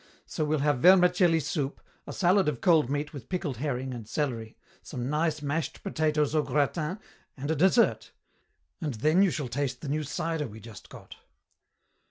[0.25, 4.57] So we'll have vermicelli soup, a salad of cold meat with pickled herring and celery,
[4.81, 6.97] some nice mashed potatoes au gratin,
[7.37, 8.11] and a dessert.
[8.81, 11.17] And then you shall taste the new cider we just got."